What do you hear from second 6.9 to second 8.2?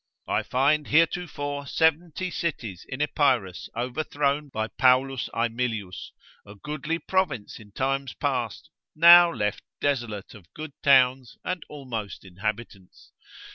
province in times